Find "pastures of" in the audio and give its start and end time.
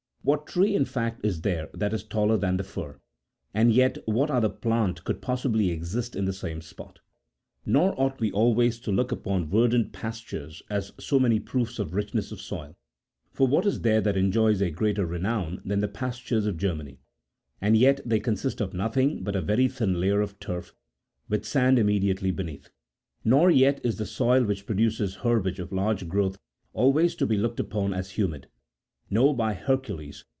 15.87-16.55